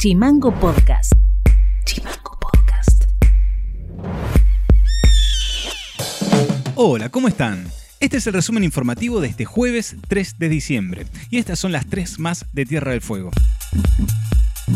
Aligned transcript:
Chimango 0.00 0.50
Podcast. 0.58 1.12
Chimango 1.84 2.38
Podcast. 2.40 3.04
Hola, 6.74 7.10
¿cómo 7.10 7.28
están? 7.28 7.66
Este 8.00 8.16
es 8.16 8.26
el 8.26 8.32
resumen 8.32 8.64
informativo 8.64 9.20
de 9.20 9.28
este 9.28 9.44
jueves 9.44 9.96
3 10.08 10.38
de 10.38 10.48
diciembre 10.48 11.06
y 11.28 11.36
estas 11.36 11.58
son 11.58 11.72
las 11.72 11.84
tres 11.84 12.18
más 12.18 12.46
de 12.54 12.64
Tierra 12.64 12.92
del 12.92 13.02
Fuego. 13.02 13.30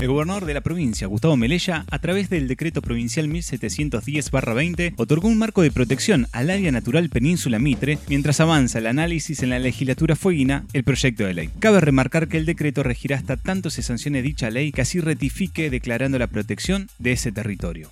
El 0.00 0.06
gobernador 0.06 0.44
de 0.44 0.54
la 0.54 0.60
provincia, 0.60 1.06
Gustavo 1.06 1.36
Melella, 1.36 1.84
a 1.90 1.98
través 1.98 2.30
del 2.30 2.46
decreto 2.46 2.82
provincial 2.82 3.28
1710-20, 3.28 4.94
otorgó 4.96 5.28
un 5.28 5.38
marco 5.38 5.62
de 5.62 5.70
protección 5.70 6.26
al 6.32 6.50
área 6.50 6.70
natural 6.70 7.08
Península 7.08 7.58
Mitre 7.58 7.98
mientras 8.08 8.40
avanza 8.40 8.78
el 8.78 8.86
análisis 8.86 9.42
en 9.42 9.50
la 9.50 9.58
legislatura 9.58 10.14
fueguina 10.14 10.64
el 10.72 10.84
proyecto 10.84 11.24
de 11.24 11.34
ley. 11.34 11.50
Cabe 11.58 11.80
remarcar 11.80 12.28
que 12.28 12.36
el 12.36 12.46
decreto 12.46 12.82
regirá 12.82 13.16
hasta 13.16 13.36
tanto 13.36 13.70
se 13.70 13.82
sancione 13.82 14.22
dicha 14.22 14.50
ley 14.50 14.70
que 14.70 14.82
así 14.82 15.00
ratifique 15.00 15.70
declarando 15.70 16.18
la 16.18 16.28
protección 16.28 16.88
de 16.98 17.12
ese 17.12 17.32
territorio. 17.32 17.90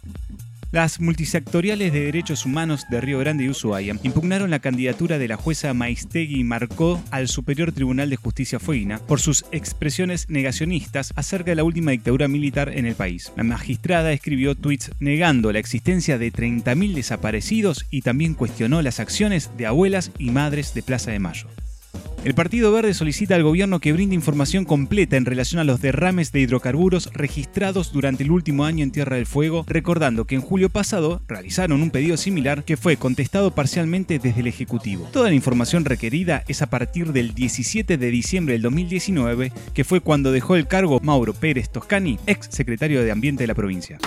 Las 0.76 1.00
multisectoriales 1.00 1.90
de 1.90 2.00
derechos 2.00 2.44
humanos 2.44 2.84
de 2.90 3.00
Río 3.00 3.18
Grande 3.18 3.44
y 3.44 3.48
Ushuaia 3.48 3.96
impugnaron 4.02 4.50
la 4.50 4.58
candidatura 4.58 5.16
de 5.16 5.26
la 5.26 5.38
jueza 5.38 5.72
Maistegui 5.72 6.44
Marcó 6.44 7.02
al 7.10 7.28
Superior 7.28 7.72
Tribunal 7.72 8.10
de 8.10 8.16
Justicia 8.16 8.58
Fueguina 8.58 8.98
por 8.98 9.18
sus 9.18 9.46
expresiones 9.52 10.28
negacionistas 10.28 11.14
acerca 11.16 11.52
de 11.52 11.54
la 11.54 11.64
última 11.64 11.92
dictadura 11.92 12.28
militar 12.28 12.68
en 12.74 12.84
el 12.84 12.94
país. 12.94 13.32
La 13.38 13.42
magistrada 13.42 14.12
escribió 14.12 14.54
tweets 14.54 14.90
negando 15.00 15.50
la 15.50 15.60
existencia 15.60 16.18
de 16.18 16.30
30.000 16.30 16.92
desaparecidos 16.92 17.86
y 17.90 18.02
también 18.02 18.34
cuestionó 18.34 18.82
las 18.82 19.00
acciones 19.00 19.52
de 19.56 19.64
abuelas 19.64 20.10
y 20.18 20.30
madres 20.30 20.74
de 20.74 20.82
Plaza 20.82 21.10
de 21.10 21.20
Mayo. 21.20 21.46
El 22.26 22.34
Partido 22.34 22.72
Verde 22.72 22.92
solicita 22.92 23.36
al 23.36 23.44
gobierno 23.44 23.78
que 23.78 23.92
brinde 23.92 24.16
información 24.16 24.64
completa 24.64 25.16
en 25.16 25.26
relación 25.26 25.60
a 25.60 25.64
los 25.64 25.80
derrames 25.80 26.32
de 26.32 26.40
hidrocarburos 26.40 27.08
registrados 27.12 27.92
durante 27.92 28.24
el 28.24 28.32
último 28.32 28.64
año 28.64 28.82
en 28.82 28.90
Tierra 28.90 29.14
del 29.14 29.26
Fuego, 29.26 29.64
recordando 29.68 30.24
que 30.24 30.34
en 30.34 30.40
julio 30.40 30.68
pasado 30.68 31.22
realizaron 31.28 31.82
un 31.82 31.92
pedido 31.92 32.16
similar 32.16 32.64
que 32.64 32.76
fue 32.76 32.96
contestado 32.96 33.52
parcialmente 33.52 34.18
desde 34.18 34.40
el 34.40 34.48
Ejecutivo. 34.48 35.08
Toda 35.12 35.28
la 35.28 35.36
información 35.36 35.84
requerida 35.84 36.42
es 36.48 36.62
a 36.62 36.66
partir 36.66 37.12
del 37.12 37.32
17 37.32 37.96
de 37.96 38.10
diciembre 38.10 38.54
del 38.54 38.62
2019, 38.62 39.52
que 39.72 39.84
fue 39.84 40.00
cuando 40.00 40.32
dejó 40.32 40.56
el 40.56 40.66
cargo 40.66 40.98
Mauro 40.98 41.32
Pérez 41.32 41.70
Toscani, 41.70 42.18
ex 42.26 42.48
secretario 42.50 43.04
de 43.04 43.12
Ambiente 43.12 43.44
de 43.44 43.46
la 43.46 43.54
provincia. 43.54 44.00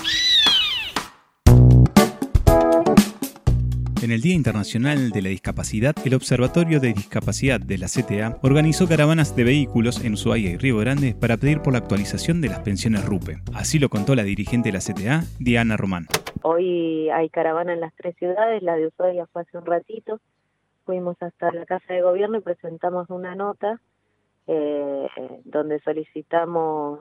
En 4.02 4.12
el 4.12 4.22
Día 4.22 4.34
Internacional 4.34 5.10
de 5.10 5.22
la 5.22 5.28
Discapacidad, 5.28 5.94
el 6.06 6.14
Observatorio 6.14 6.80
de 6.80 6.94
Discapacidad 6.94 7.60
de 7.60 7.78
la 7.78 7.88
CTA 7.88 8.40
organizó 8.42 8.88
caravanas 8.88 9.36
de 9.36 9.44
vehículos 9.44 10.06
en 10.06 10.14
Ushuaia 10.14 10.52
y 10.52 10.58
Río 10.58 10.78
Grande 10.78 11.18
para 11.20 11.36
pedir 11.36 11.62
por 11.62 11.74
la 11.74 11.80
actualización 11.80 12.40
de 12.40 12.48
las 12.48 12.60
pensiones 12.62 13.04
RUPE. 13.04 13.40
Así 13.54 13.78
lo 13.78 13.90
contó 13.90 14.16
la 14.16 14.24
dirigente 14.24 14.70
de 14.70 14.74
la 14.74 14.80
CTA, 14.80 15.26
Diana 15.40 15.76
Román. 15.76 16.08
Hoy 16.44 17.10
hay 17.10 17.28
caravana 17.30 17.74
en 17.74 17.82
las 17.82 17.94
tres 17.96 18.16
ciudades, 18.16 18.64
la 18.64 18.76
de 18.78 18.88
Ushuaia 18.88 19.28
fue 19.34 19.42
hace 19.42 19.58
un 19.58 19.66
ratito. 19.66 20.22
Fuimos 20.86 21.18
hasta 21.22 21.52
la 21.52 21.66
Casa 21.66 21.94
de 21.94 22.02
Gobierno 22.02 22.38
y 22.38 22.42
presentamos 22.42 23.10
una 23.10 23.36
nota 23.36 23.82
eh, 24.52 25.08
donde 25.46 25.80
solicitamos 25.82 27.00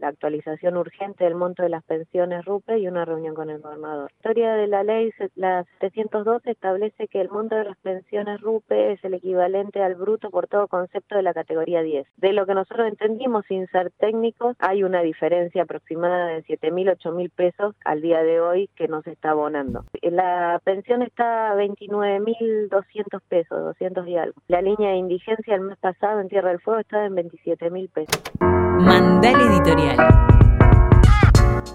la 0.00 0.08
actualización 0.08 0.78
urgente 0.78 1.24
del 1.24 1.34
monto 1.34 1.62
de 1.62 1.68
las 1.68 1.84
pensiones 1.84 2.46
RUPE 2.46 2.78
y 2.78 2.88
una 2.88 3.04
reunión 3.04 3.34
con 3.34 3.50
el 3.50 3.60
gobernador. 3.60 4.10
La 4.10 4.16
historia 4.16 4.54
de 4.54 4.66
la 4.68 4.84
ley, 4.84 5.12
la 5.34 5.66
712, 5.80 6.50
establece 6.50 7.08
que 7.08 7.20
el 7.20 7.28
monto 7.28 7.56
de 7.56 7.64
las 7.64 7.76
pensiones 7.78 8.40
RUPE 8.40 8.92
es 8.92 9.04
el 9.04 9.12
equivalente 9.12 9.82
al 9.82 9.96
bruto 9.96 10.30
por 10.30 10.46
todo 10.46 10.66
concepto 10.66 11.16
de 11.16 11.22
la 11.22 11.34
categoría 11.34 11.82
10. 11.82 12.06
De 12.16 12.32
lo 12.32 12.46
que 12.46 12.54
nosotros 12.54 12.88
entendimos, 12.88 13.44
sin 13.46 13.66
ser 13.66 13.90
técnicos, 13.98 14.56
hay 14.58 14.82
una 14.82 15.02
diferencia 15.02 15.64
aproximada 15.64 16.28
de 16.28 16.42
7 16.44 16.70
mil, 16.70 16.88
8 16.88 17.12
mil 17.12 17.28
pesos 17.28 17.74
al 17.84 18.00
día 18.00 18.22
de 18.22 18.40
hoy 18.40 18.70
que 18.76 18.88
no 18.88 19.02
se 19.02 19.12
está 19.12 19.32
abonando. 19.32 19.84
La 20.00 20.58
pensión 20.64 21.02
está 21.02 21.50
a 21.50 21.54
29 21.54 22.20
mil 22.20 22.68
200 22.70 23.22
pesos, 23.24 23.62
200 23.62 24.08
y 24.08 24.16
algo. 24.16 24.40
La 24.48 24.62
línea 24.62 24.92
de 24.92 24.96
indigencia 24.96 25.54
el 25.54 25.60
mes 25.60 25.76
pasado 25.76 26.20
en 26.20 26.28
Tierra 26.28 26.48
del 26.48 26.60
Fuego 26.60 26.77
está 26.78 27.04
en 27.06 27.14
27 27.14 27.70
mil 27.70 27.88
pesos. 27.88 28.22
Mandal 28.40 29.40
Editorial. 29.40 29.96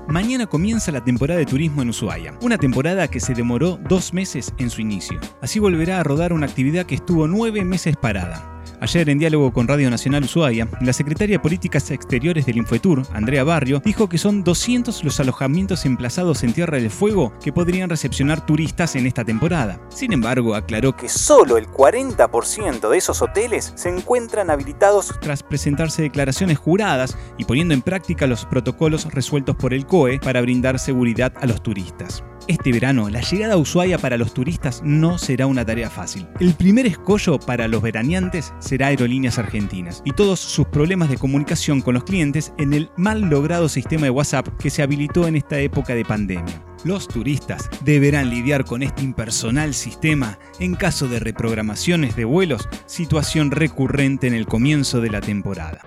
Mañana 0.08 0.46
comienza 0.46 0.92
la 0.92 1.04
temporada 1.04 1.40
de 1.40 1.46
turismo 1.46 1.82
en 1.82 1.90
Ushuaia, 1.90 2.38
una 2.42 2.58
temporada 2.58 3.08
que 3.08 3.20
se 3.20 3.34
demoró 3.34 3.80
dos 3.90 4.14
meses 4.14 4.54
en 4.60 4.70
su 4.70 4.82
inicio. 4.82 5.20
Así 5.42 5.60
volverá 5.60 6.00
a 6.00 6.04
rodar 6.04 6.34
una 6.34 6.46
actividad 6.46 6.86
que 6.86 6.96
estuvo 6.96 7.28
nueve 7.28 7.64
meses 7.64 7.96
parada. 7.98 8.53
Ayer, 8.84 9.10
en 9.10 9.18
diálogo 9.18 9.54
con 9.54 9.66
Radio 9.66 9.90
Nacional 9.90 10.26
Ushuaia, 10.26 10.68
la 10.82 10.92
secretaria 10.92 11.36
de 11.38 11.40
Políticas 11.40 11.90
Exteriores 11.90 12.46
del 12.46 12.58
Infotur, 12.58 13.04
Andrea 13.14 13.46
Barrio, 13.46 13.82
dijo 13.86 14.10
que 14.10 14.18
son 14.18 14.44
200 14.44 15.06
los 15.06 15.22
alojamientos 15.22 15.86
emplazados 15.86 16.44
en 16.44 16.52
Tierra 16.52 16.78
del 16.78 16.90
Fuego 16.90 17.32
que 17.42 17.54
podrían 17.54 17.90
recepcionar 17.90 18.46
turistas 18.46 18.98
en 18.98 19.08
esta 19.08 19.24
temporada. 19.24 19.80
Sin 19.88 20.12
embargo, 20.12 20.54
aclaró 20.54 20.98
que 20.98 21.08
solo 21.08 21.56
el 21.56 21.68
40% 21.68 22.90
de 22.90 22.98
esos 22.98 23.22
hoteles 23.22 23.72
se 23.78 23.88
encuentran 23.88 24.50
habilitados 24.50 25.14
tras 25.22 25.44
presentarse 25.44 26.02
declaraciones 26.02 26.58
juradas 26.58 27.18
y 27.38 27.46
poniendo 27.46 27.74
en 27.74 27.84
práctica 27.84 28.28
los 28.28 28.46
protocolos 28.46 29.06
resueltos 29.14 29.56
por 29.56 29.74
el 29.74 29.86
COE 29.86 30.20
para 30.20 30.42
brindar 30.42 30.78
seguridad 30.78 31.32
a 31.40 31.46
los 31.46 31.64
turistas. 31.64 32.22
Este 32.46 32.74
verano, 32.74 33.10
la 33.10 33.22
llegada 33.22 33.54
a 33.54 33.58
Ushuaia 33.58 33.98
para 33.98 34.18
los 34.18 34.34
turistas 34.34 34.82
no 34.84 35.18
será 35.18 35.48
una 35.48 35.66
tarea 35.66 35.90
fácil. 35.90 36.28
El 36.42 36.54
primer 36.56 36.86
escollo 36.86 37.40
para 37.40 37.70
los 37.70 37.82
veraneantes 37.82 38.54
Aerolíneas 38.82 39.38
Argentinas 39.38 40.02
y 40.06 40.14
todos 40.14 40.40
sus 40.40 40.68
problemas 40.68 41.10
de 41.10 41.18
comunicación 41.18 41.82
con 41.82 41.94
los 41.94 42.06
clientes 42.06 42.54
en 42.58 42.74
el 42.74 42.90
mal 42.98 43.22
logrado 43.22 43.70
sistema 43.70 44.06
de 44.06 44.10
WhatsApp 44.10 44.48
que 44.58 44.70
se 44.70 44.82
habilitó 44.82 45.28
en 45.28 45.36
esta 45.36 45.60
época 45.60 45.94
de 45.94 46.06
pandemia. 46.06 46.64
Los 46.84 47.08
turistas 47.08 47.70
deberán 47.84 48.30
lidiar 48.30 48.66
con 48.66 48.84
este 48.84 49.04
impersonal 49.04 49.74
sistema 49.74 50.40
en 50.60 50.76
caso 50.76 51.08
de 51.08 51.20
reprogramaciones 51.20 52.16
de 52.16 52.26
vuelos, 52.26 52.68
situación 52.86 53.52
recurrente 53.52 54.28
en 54.28 54.34
el 54.34 54.48
comienzo 54.48 55.02
de 55.02 55.10
la 55.10 55.22
temporada. 55.22 55.82